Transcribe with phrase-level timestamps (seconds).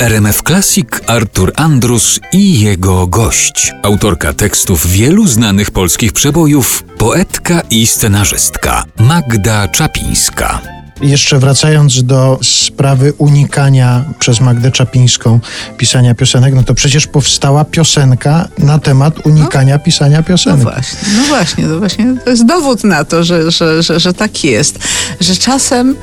[0.00, 3.72] RMF Classic Artur Andrus i jego gość.
[3.82, 10.60] Autorka tekstów wielu znanych polskich przebojów, poetka i scenarzystka Magda Czapińska.
[11.02, 15.40] Jeszcze wracając do sprawy unikania przez Magdę Czapińską
[15.76, 20.58] pisania piosenek, no to przecież powstała piosenka na temat unikania no, pisania no piosenek.
[20.58, 24.14] No właśnie, no właśnie, to właśnie to jest dowód na to, że, że, że, że
[24.14, 24.78] tak jest,
[25.20, 25.96] że czasem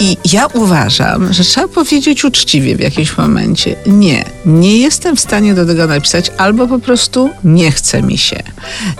[0.00, 5.54] i ja uważam, że trzeba powiedzieć uczciwie w jakimś momencie: nie, nie jestem w stanie
[5.54, 8.42] do tego napisać, albo po prostu nie chce mi się.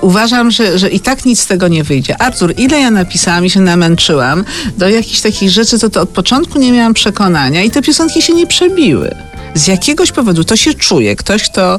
[0.00, 2.22] Uważam, że, że i tak nic z tego nie wyjdzie.
[2.22, 4.44] Artur, ile ja napisałam i się namęczyłam
[4.78, 8.34] do jakichś takich rzeczy, to, to od początku nie miałam przekonania i te piosenki się
[8.34, 9.14] nie przebiły
[9.56, 11.16] z jakiegoś powodu to się czuje.
[11.16, 11.78] Ktoś, kto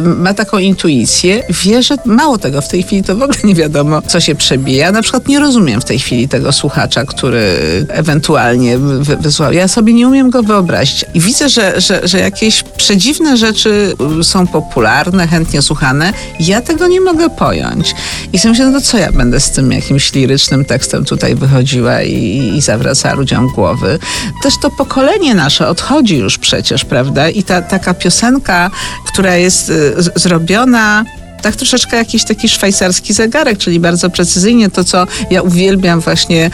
[0.00, 4.02] ma taką intuicję, wie, że mało tego w tej chwili to w ogóle nie wiadomo,
[4.02, 4.92] co się przebija.
[4.92, 7.56] Na przykład nie rozumiem w tej chwili tego słuchacza, który
[7.88, 8.78] ewentualnie
[9.20, 9.52] wysłał.
[9.52, 11.04] Ja sobie nie umiem go wyobrazić.
[11.14, 16.12] I widzę, że, że, że jakieś przedziwne rzeczy y, są popularne, chętnie słuchane.
[16.40, 17.94] Ja tego nie mogę pojąć.
[18.32, 22.02] I sobie myślę, no to co ja będę z tym jakimś lirycznym tekstem tutaj wychodziła
[22.02, 23.98] i, i zawracała ludziom głowy.
[24.42, 27.15] Też to pokolenie nasze odchodzi już przecież, prawda?
[27.16, 27.30] Prawda?
[27.30, 28.70] I ta taka piosenka,
[29.06, 31.04] która jest y, zrobiona
[31.42, 36.50] tak troszeczkę jakiś taki szwajcarski zegarek, czyli bardzo precyzyjnie to, co ja uwielbiam właśnie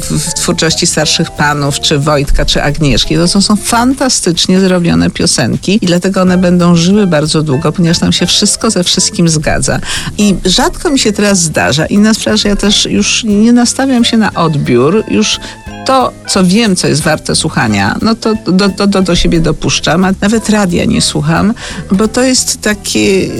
[0.00, 3.16] w twórczości starszych panów, czy Wojtka, czy Agnieszki.
[3.16, 8.12] To są, są fantastycznie zrobione piosenki i dlatego one będą żyły bardzo długo, ponieważ tam
[8.12, 9.80] się wszystko ze wszystkim zgadza.
[10.18, 11.86] I rzadko mi się teraz zdarza.
[11.86, 15.40] Inna sprawa, że ja też już nie nastawiam się na odbiór, już
[15.86, 20.04] to, co wiem, co jest warte słuchania, no to do, do, do, do siebie dopuszczam,
[20.04, 21.54] a nawet radia nie słucham,
[21.90, 23.30] bo to jest taki,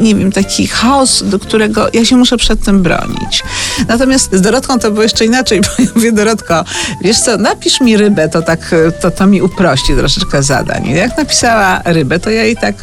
[0.00, 3.42] nie wiem, taki chaos, do którego ja się muszę przed tym bronić.
[3.88, 6.64] Natomiast z Dorotką to było jeszcze inaczej, bo ja mówię, Dorotko,
[7.02, 10.88] wiesz co, napisz mi rybę, to tak, to, to mi uprości troszeczkę zadań.
[10.88, 12.74] Jak napisała rybę, to ja jej tak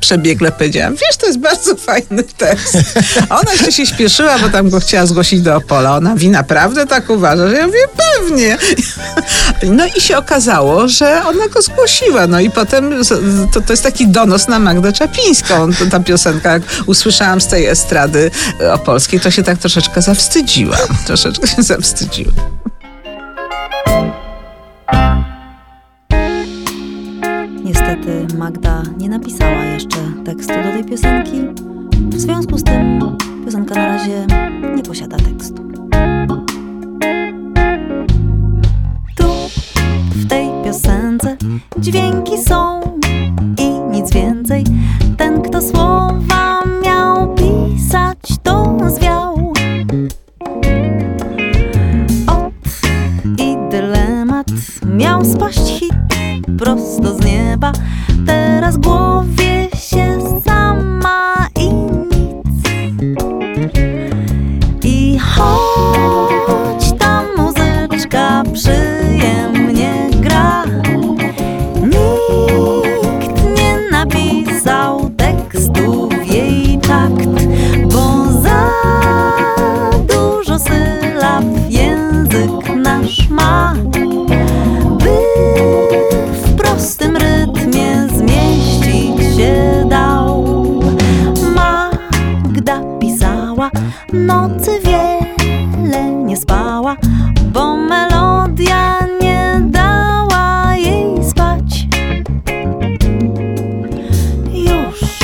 [0.00, 2.78] przebiegle powiedziałam, wiesz, to jest bardzo fajny tekst.
[3.30, 5.96] Ona jeszcze się śpieszyła, bo tam go chciała zgłosić do Opola.
[5.96, 8.58] Ona wi naprawdę tak uważa, że ja mówię, pewnie.
[9.62, 12.26] No i się okazało, że ona go zgłosiła.
[12.26, 12.94] No i potem
[13.52, 15.70] to, to jest taki donos na Magdę Czapińską.
[15.90, 18.30] Ta piosenka, jak usłyszałam z tej estrady
[18.72, 20.78] opolskiej, to się tak troszeczkę zawstydziłam.
[21.06, 22.57] Troszeczkę się zawstydziłam.
[30.28, 31.40] Tekstu do tej piosenki.
[32.10, 34.26] W związku z tym piosenka na razie
[34.76, 35.62] nie posiada tekstu.
[39.16, 39.24] Tu,
[40.10, 41.36] w tej piosence,
[41.78, 42.80] dźwięki są
[43.58, 44.64] i nic więcej.
[45.16, 49.52] Ten, kto słowa miał pisać, to zwiał.
[52.26, 52.52] Od
[53.38, 54.46] i dylemat
[54.86, 55.94] miał spaść hit
[56.58, 57.72] prosto z nieba.
[64.84, 66.27] I choć
[97.52, 101.86] bo melodia nie dała jej spać.
[104.52, 105.18] Już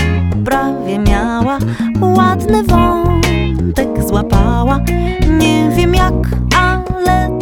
[0.44, 1.58] prawie miała
[2.00, 4.80] ładny wątek złapała,
[5.40, 6.14] nie wiem jak,
[6.56, 7.33] ale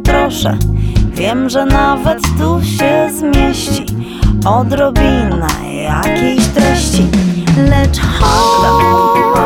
[0.00, 0.58] choć po trosze.
[1.14, 3.86] Wiem, że nawet tu się zmieści
[4.46, 5.48] odrobina
[5.84, 7.06] jakiejś treści,
[7.56, 9.39] lecz chodź.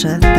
[0.00, 0.29] zawsze.